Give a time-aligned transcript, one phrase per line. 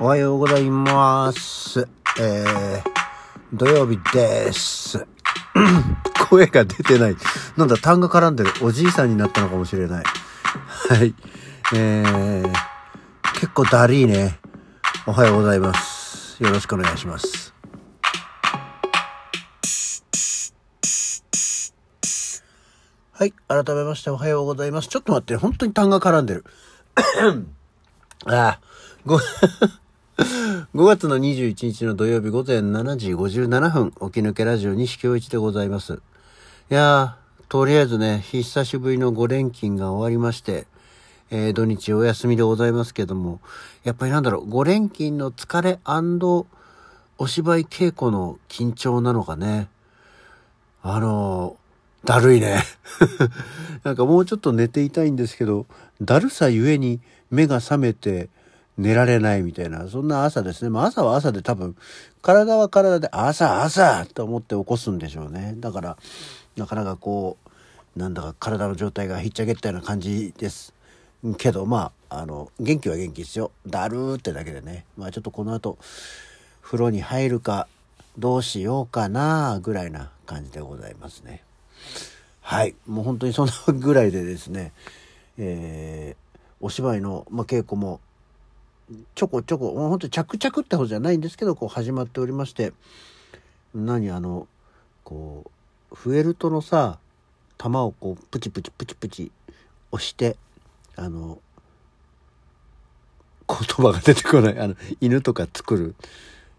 [0.00, 1.88] おはようございます。
[2.20, 2.82] えー、
[3.52, 5.04] 土曜日です。
[6.30, 7.16] 声が出てない。
[7.56, 8.52] なんだ、痰が絡んでる。
[8.62, 10.04] おじいさんになったのかもしれない。
[10.04, 11.12] はい。
[11.74, 12.52] えー、
[13.32, 14.38] 結構だりーね。
[15.04, 16.40] おはようございます。
[16.40, 17.52] よろしくお願いします。
[23.14, 23.34] はい。
[23.48, 24.86] 改めましておはようございます。
[24.86, 26.44] ちょっと待って、本当に痰が絡んでる。
[28.26, 28.60] ああ、
[29.04, 29.18] ご、
[30.18, 36.00] 5月の21日の土曜日午前7時57分、起き抜けラジオ西京一でございます。
[36.72, 40.66] いやー、とりあえずね、久しぶりの5連勤が終わりまして、
[41.30, 43.40] えー土日お休みでございますけども、
[43.84, 45.78] やっぱりなんだろう、5連勤の疲れ
[47.16, 49.68] お芝居稽古の緊張なのかね。
[50.82, 52.64] あのーだるいね。
[53.84, 55.66] なんかもうちょっと寝ていたいんですけど、
[56.02, 57.00] だるさゆえに
[57.30, 58.30] 目が覚めて
[58.78, 60.70] 寝られないみたいな、そんな朝ですね。
[60.70, 61.76] まあ朝は朝で多分、
[62.22, 65.54] 体は体で朝朝と思って起こすんでしょうね。
[65.56, 65.96] だから、
[66.56, 67.36] なかなかこ
[67.96, 70.72] う、なんだか体の状態がひっちゃけったような感じです。
[71.36, 73.50] けどまあ、あの、元気は元気ですよ。
[73.66, 74.84] だるーってだけでね。
[74.96, 75.76] まあちょっとこの後、
[76.62, 77.66] 風呂に入るか、
[78.16, 81.42] どうしようかなぐらいな感じでございますね。
[82.40, 82.76] はい。
[82.86, 84.72] もう本当にそんなぐらいでですね、
[85.36, 86.28] えー
[86.60, 88.00] お芝居の、まあ、稽古も、
[89.14, 92.72] ちょこちょこ、もう本当に着々ってほどじゃないんですけど、こう始まっておりまして、
[93.74, 94.48] 何あの、
[95.04, 95.50] こ
[95.92, 96.98] う、フェルトのさ、
[97.58, 99.32] 玉をこう、プチプチプチプチ
[99.90, 100.36] 押して、
[100.96, 101.38] あの、
[103.48, 105.94] 言葉が出てこない、あの、犬とか作る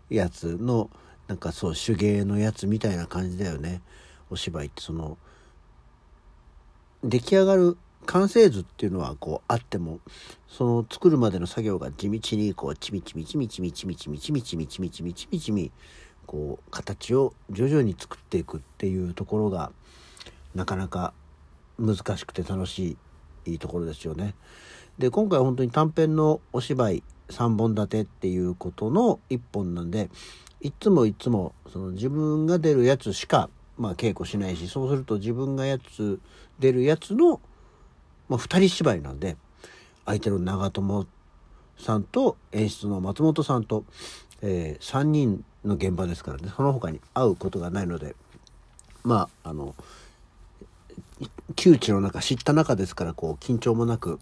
[0.09, 0.89] やつの、
[1.27, 3.81] なんかそう、手芸のやつみたいな感じだよね。
[4.29, 5.17] お芝居ってその、
[7.03, 9.99] 出来上がる完成図っていうのはこうあっても
[10.47, 15.71] その作るまでの作業が地道にこうちみちみちみちみちみちみちみちみちみちみちみちみ
[16.25, 19.71] こう形を徐々に作っていくっていうところが
[20.55, 21.13] なかなか
[21.77, 22.97] 難しくて楽し
[23.45, 24.35] いいいところですよね。
[24.97, 30.09] で今回本当に短編のお芝居3本立てっていうことの1本なんで
[30.61, 36.19] いつもいつもその自分が出るやつしかまあ稽古しないしそうすると自分がやつ
[36.59, 37.39] 出るやつの、
[38.29, 39.35] まあ、2人芝居なんで
[40.05, 41.05] 相手の長友
[41.77, 43.83] さんと演出の松本さんと、
[44.41, 48.15] えー3人の現場ですからねその他に会うことがないので
[49.03, 49.75] まああの
[51.57, 54.19] 窮地の中知った中ですからこう緊張もなく、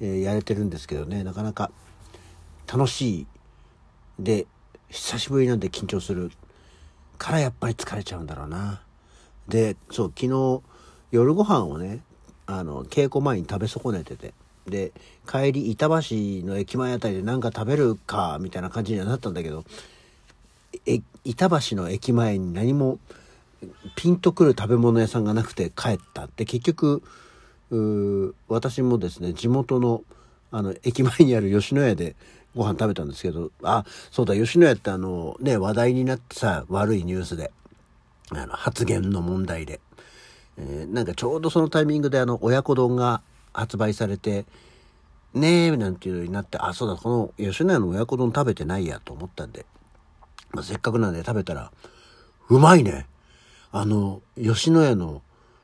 [0.00, 1.70] えーやれてるんですけどねなかなか
[2.66, 3.26] 楽しい
[4.18, 4.46] で
[4.88, 6.32] 久しぶりなんで緊張する
[7.18, 8.82] からやっぱり疲れちゃうんだろうな。
[9.48, 10.62] でそう昨日
[11.10, 12.00] 夜ご飯をね
[12.58, 14.32] あの稽古前に食べ損ねてて。
[14.66, 14.92] で
[15.26, 15.96] 帰り板橋
[16.46, 19.64] の駅前あたりで何か食べるかみたいな感じにはなったんだけど
[20.86, 22.98] え板橋の駅前に何も
[23.96, 27.02] ピンとくる食べ物屋さんがなくて帰ったって結局
[28.48, 30.02] 私もですね地元の
[30.52, 32.16] あの駅前にある吉野家で
[32.56, 37.52] ご飯食べたんですけどあそうだ吉野家ってあのね話題になってさ悪いニュースで
[38.32, 39.80] あの発言の問題で、
[40.60, 43.22] えーなんかちょうどそのタイミングであの親子丼が
[43.52, 44.44] 発売されて
[45.34, 49.64] ねえなんていうようになってあそうだこの吉野家の親子丼食べてないやと思ったんで、
[50.52, 51.70] まあ、せっかくなんで食べたら
[52.48, 53.06] うまいね。
[53.72, 55.22] あの吉野家の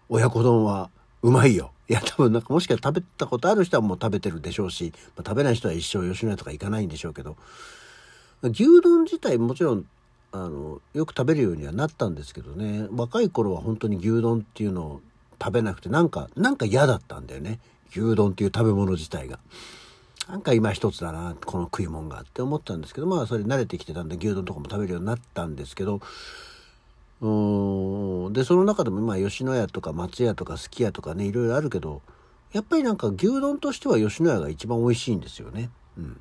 [0.09, 0.89] 親子丼は
[1.23, 1.73] うまいよ。
[1.89, 7.37] いや多分なんかもしかしたら食べたことある人はもう食べてるでしょうし、まあ、食べない人は一生吉野家とか行かないんでしょうけど。
[8.43, 9.87] 牛丼自体もちろん
[10.33, 15.01] あのよく食べるようにはなったんですけどね若い頃は本当に牛丼っていうのを
[15.41, 17.59] 食べなくてなんかなんか嫌だったんだよね
[17.91, 19.39] 牛丼っていう食べ物自体が。
[20.29, 26.01] なんか今一つだなこの食い物がって思ったんですけどまあそれ慣れてきてたんで牛丼とかも食べるようになったんですけど
[27.21, 32.03] うんでその中でもまあ吉野家とか松屋とかすき家とかねいろいろあるけど
[32.53, 35.71] やっぱりなんか牛丼としては吉野家が一番美味しいんですよね。
[35.97, 36.21] うん、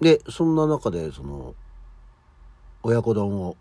[0.00, 1.54] でそんな中でその
[2.86, 3.56] 親子丼を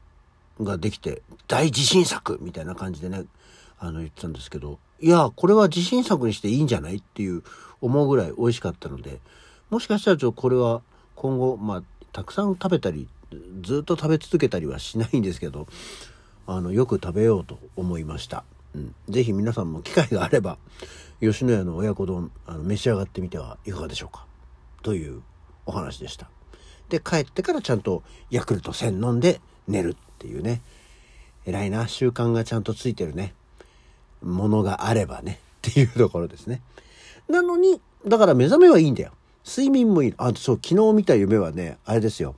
[0.62, 3.26] ができて大自信作みたいな感じでね
[3.80, 7.42] あの言ってたんですけどいやこれは自信作にしていいんじゃないっていう
[7.82, 9.20] 思うぐらい美味しかったので
[9.72, 10.82] もしかしたらちょっとこれは
[11.16, 11.84] 今後まあ
[12.14, 13.08] たくさん食べたり
[13.64, 15.68] ずっと食べ続けたりはしないんですけど
[16.46, 18.44] あのよく食べようと思いました。
[18.76, 20.58] うん、ぜひ皆さんも機会があれば
[21.20, 24.26] 吉野家の親子丼あの召し上がってみてはいかがでしょうか
[24.84, 25.22] という
[25.66, 26.30] お話でした。
[26.90, 30.62] で帰ってからちゃんとヤクルト1000飲んで寝るっていうね。
[31.46, 33.34] 偉いな習慣がちゃんとついてるね。
[34.22, 35.40] ものがあればね。
[35.68, 36.62] っていうところですね。
[37.28, 39.12] なのにだから目覚めはいいんだよ。
[39.46, 42.36] 睡眠もいいあそう昨日見た夢はねあれですよ。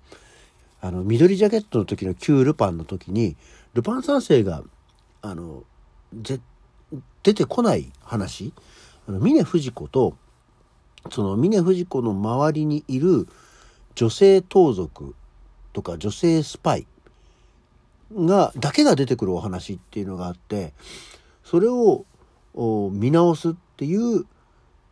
[0.81, 3.35] あの緑ジャケットの時の旧ルパンの時に
[3.73, 4.63] ルパン三世が
[5.21, 5.63] あの
[6.21, 6.39] ぜ
[7.23, 8.53] 出てこない話。
[9.07, 10.15] あの峰不二子と
[11.11, 13.27] その峰不二子の周りにいる
[13.97, 15.15] 女性盗賊
[15.73, 16.85] とか女性スパイ
[18.13, 20.73] がだけが出てくるお話っていうのがあって
[21.44, 22.05] それを
[22.91, 24.25] 見直すっていう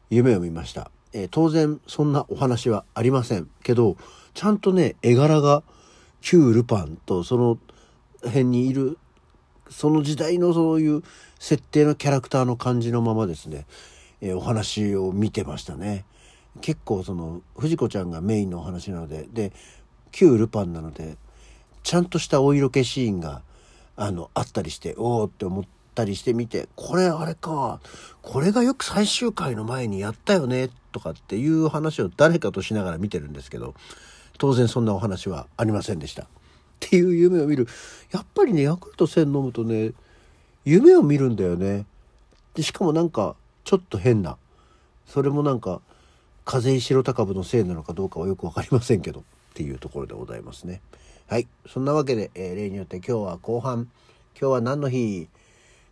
[0.09, 3.95] 夢を見ました、えー、当然そんなお話はありませんけど
[4.33, 5.61] ちゃんとね絵柄が
[6.21, 7.59] 旧ルパンとその
[8.23, 8.97] 辺にいる
[9.69, 11.03] その時代のそういう
[11.39, 13.67] 設定のキャラクターの感じのままですね、
[14.21, 16.05] えー、お話を見てましたね。
[16.61, 19.51] 結構その藤子ちゃんがメインのお話なのでで
[20.11, 21.17] 旧ルパンなので
[21.83, 23.41] ちゃんとしたお色気シーンが
[23.95, 27.79] あのあったりしておおって思ったりしてみてこれあれか
[28.21, 33.75] これがよく最終回の前にやったよねとかっていう話を誰かとしながら見てるんですけど
[34.37, 36.23] 当然そんなお話はありませんでした。
[36.23, 36.27] っ
[36.79, 37.67] ていう夢を見る。
[38.11, 39.93] やっぱりねヤクルト1000飲むとね
[40.65, 41.85] 夢を見るんだよね。
[42.53, 44.37] でしかもなんかちょっと変な。
[45.05, 45.81] それもなんか
[46.45, 49.24] 風邪白高部のせいなのかどうかはよく分かりませんけどっ
[49.56, 50.81] ていうところでございますね。
[51.27, 51.47] はい。
[51.68, 53.89] そんなわけで、えー、例によって今日は後半。
[54.39, 55.27] 今日は何の日？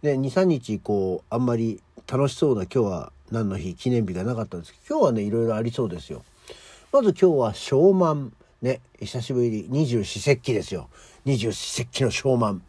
[0.02, 3.74] で23日こうあんまり楽しそうな今日は何の日？
[3.74, 6.24] 記念日がなかったんですけど今日はねいろいろありそうですよ。
[6.92, 8.34] まず今日は小満
[8.64, 10.88] ね、久しぶり二十四節気ですよ。
[11.26, 12.64] 二十四節気の小満。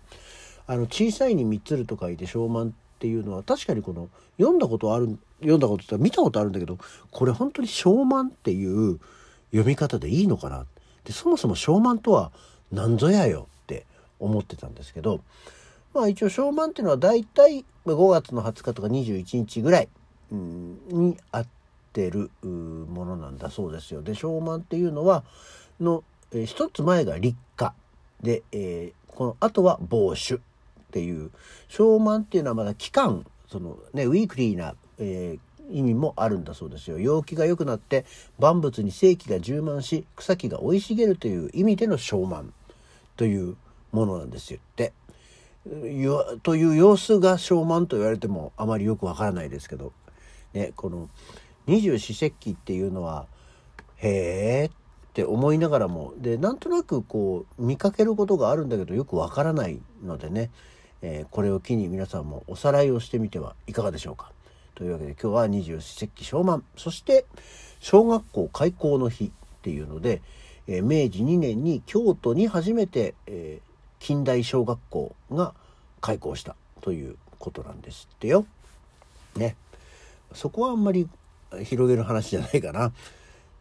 [0.66, 6.78] あの、小さいに三つると書いて小満っていうのは確かにこの、読んだことある、読んだことって見たことあるんだけど、
[7.10, 8.98] これ本当に小満っていう
[9.50, 10.66] 読み方でいいのかな？
[11.04, 12.32] で、そもそも小満とは
[12.72, 13.86] 何ぞやよって
[14.18, 15.20] 思ってたんですけど、
[15.92, 19.88] まあ一応小満っていうのは大体5月の20日とか21日ぐらい、
[20.30, 21.46] にあっ
[21.92, 24.02] てるものなんだそうですよ。
[24.02, 25.24] で、小満っていうのは、
[25.80, 26.02] の、
[26.32, 27.72] えー、一つ前が立夏
[28.22, 31.30] で、えー、この後は防守っていう
[31.68, 38.04] 小満っていうのはまだ期間そのねウィークリーな、えー、意味もあるんだそうですよ陽気が良くなって
[38.38, 42.52] 万物に生気が充満し草木が生い茂るという意味での小満
[43.16, 43.56] という
[43.92, 44.92] ものなんですよって。
[46.42, 49.94] という様子が小満と言われてもあまりよくわからないですけど、
[50.52, 51.08] ね、この
[51.66, 53.26] 二十四節気っていうのは
[53.96, 54.70] へえっ
[55.14, 60.50] て思いながらもでなんとなくこう見かけることがあるんだけどよくわからないのでね、
[61.00, 64.32] えー、これを機に皆さんもおさらいをしてみてはいかがでしょうか。
[64.74, 67.26] というわけで今日は二十四節気小満そして
[67.80, 69.30] 小学校開校の日っ
[69.62, 70.20] ていうので、
[70.66, 73.70] えー、明治2年に京都に初めて、えー、
[74.04, 75.54] 近代小学校が
[76.00, 78.46] 開校したということなんですってよ。
[79.36, 79.56] ね。
[80.32, 81.08] そこはあんまり
[81.62, 82.92] 広げる話じゃないかな。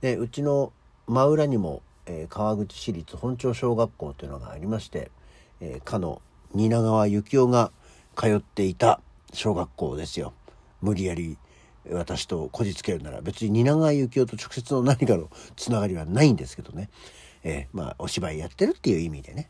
[0.02, 0.74] でうちの
[1.08, 5.12] 真裏にも、えー、川口市立本町小学校というのがありまして、
[5.62, 6.22] えー、かの
[6.54, 7.72] 蜷川幸雄が
[8.16, 9.00] 通っていた
[9.34, 10.34] 小学校ですよ。
[10.84, 11.38] 無理やり
[11.90, 16.90] 私とこじつけるなら別に蜷川幸雄と直接の何かのつながりはないんですけどね、
[17.44, 19.50] えー、まあお芝居やってるっていう意味でね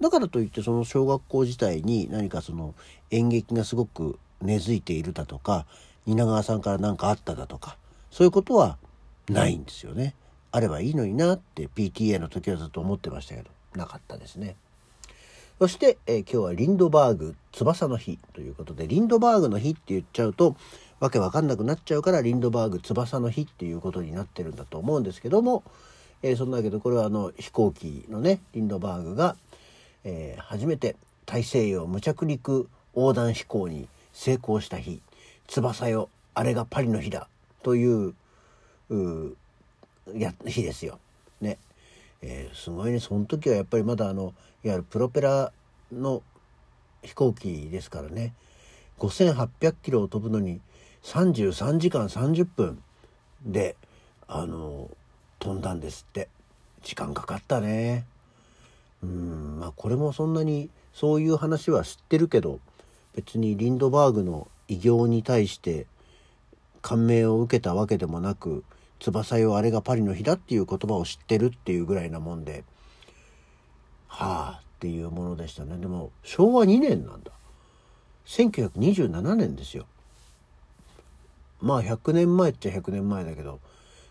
[0.00, 2.74] だからといってその小学校自体に何かその
[3.10, 5.66] 演劇がすごく根付いているだとか
[6.06, 7.76] 蜷川さんから何かあっただとか
[8.10, 8.78] そういうことは
[9.28, 10.14] ないんですよね。
[10.52, 14.56] あればいいのになって PTA の時はずっと思ってましたけどなかったですね。
[15.60, 20.56] そして、えー、今日はリンドバーグ翼の日ということでリンドバーグの日って言っちゃうと
[21.00, 25.62] わけわかんなくなっちゃうからリンドバーグ翼の日っていうことになってるんだと思うんですけども、
[26.22, 29.36] えー、そんなわけでこれはあの飛行機のねリンドバーグが、
[30.04, 35.02] えー、初めて大西洋無着陸横断飛行に成功した日
[35.46, 37.28] 翼よあれがパリの日だ
[37.62, 38.14] という
[40.14, 40.98] や日ですよ。
[42.22, 43.00] えー、すごいね。
[43.00, 44.34] その時はやっぱりまだあの
[44.64, 45.52] いわゆるプロペラ
[45.92, 46.22] の
[47.02, 48.34] 飛行機ですからね。
[48.98, 50.60] 5,800キロを飛ぶのに
[51.02, 52.82] 33時間30分
[53.44, 53.76] で
[54.28, 54.90] あの
[55.38, 56.28] 飛んだんですって。
[56.82, 58.04] 時間かかったね。
[59.02, 62.60] うんまあこれもそんなにそういう話は知ってるけど
[63.14, 65.86] 別にリンドバーグの偉業に対して
[66.82, 68.64] 感銘を受けたわけでもなく
[69.00, 72.64] 翼よあれがパリの日だっていう言葉を知ってるっていうぐらいなもんで
[74.06, 75.76] はあっていうものでしたね。
[75.76, 77.32] でも昭和2年なんだ。
[78.26, 79.86] 1927年ですよ。
[81.60, 83.60] まあ100年前っちゃ100年前だけど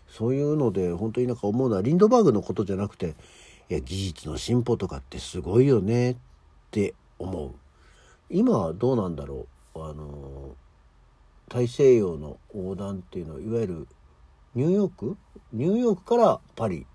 [0.08, 3.14] そういうので本当になんか思うのはリンドバーグのことじゃなくて
[3.68, 6.16] いや技術の進歩とかってすごいよねっ
[6.70, 7.52] て思う。
[8.28, 9.82] 今はどうなんだろう。
[9.82, 10.54] あの
[11.48, 13.88] 大西洋の横断っていうのはいわゆる
[14.54, 15.16] ニューヨーク？
[15.52, 16.86] ニューヨークからパリ。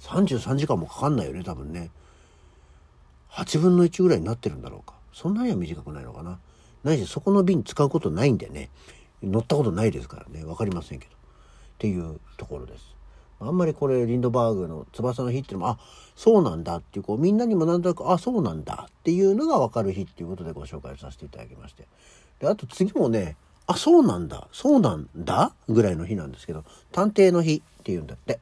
[0.00, 1.90] 33時間もかかんないよね多分ね。
[3.30, 4.94] 8分の1ぐらいになってるんだろうか。
[5.12, 6.38] そんなには短くないのかな。
[6.84, 8.70] ないしそこの便使うことないんでね。
[9.22, 10.44] 乗ったことないですからね。
[10.44, 11.12] 分かりませんけど。
[11.12, 11.16] っ
[11.78, 12.96] ていうところです。
[13.38, 15.78] あんまりこれリンドバーグの翼の日っていうのもあ
[16.14, 16.76] そうなんだ。
[16.76, 18.88] っていうこうみんなにもなんとなくあそうなんだ。
[18.90, 21.88] っていうのが分かる日っていうことでご紹介させていただきまして。
[22.38, 23.36] であと次もね
[23.70, 24.48] あそうなんだ。
[24.52, 25.52] そうなんだ？
[25.68, 28.40] ぐらいの日なんですけど探偵の日っていうんだって。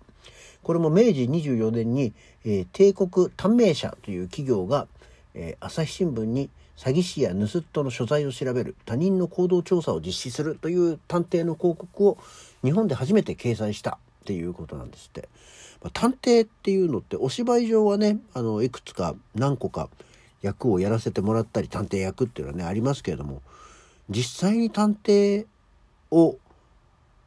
[0.62, 2.12] これも明治24年に、
[2.44, 4.86] えー、帝国短命社という企業が、
[5.34, 12.18] えー、朝日新聞に詐欺師や盗人の所在を調べる他人の行動調査を実施するという探偵の広告を
[12.62, 15.28] 日本で初めて掲載したっていうことなんですって。
[15.82, 19.88] まあ、探偵っていうのってお芝居上はねあのいくつか何個か
[20.42, 23.42] 役をやらせてもらったり探偵役っていうのはねありますけれども
[24.08, 25.46] 実際に探偵
[26.10, 26.36] を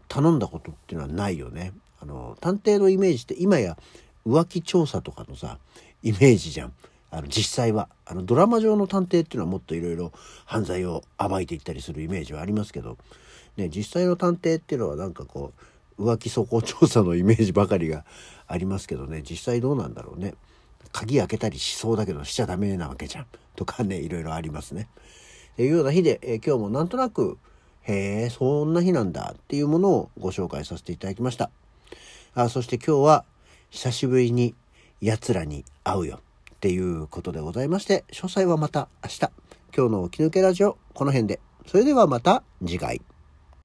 [0.07, 1.73] 頼んだことっていうのはないよね。
[2.01, 3.77] あの探偵のイメージって今や
[4.25, 5.59] 浮気調査とかのさ
[6.03, 6.73] イメージじゃん。
[7.13, 10.13] あの実際はあのドラマ上の探偵っていうのはもっといろいろ
[10.45, 12.97] 犯罪を暴いていったりするイメージはありますけど、
[13.57, 15.51] ね、実際の探偵っていうのはなんかこ
[15.97, 18.05] う浮気素行調査のイメージばかりが
[18.47, 20.35] ありますけどね実際どうなんだろうね
[20.93, 24.87] 鍵開けたりしそうだけどしちゃダメなわけじゃんとかねいろいろありますね。
[25.53, 27.37] っていうような日で、え、今日もなんとなく
[27.83, 31.49] へえそんな日なんだっていうものをご紹介させていただきました。
[32.33, 33.25] あそして今日は
[33.69, 34.55] 久しぶりに
[35.01, 36.19] 奴らに会うよ
[36.55, 39.19] っていうことでございまして詳細はまた明日。
[39.75, 41.39] 今日の起き抜けラジオこの辺で。
[41.65, 43.01] それではまた次回。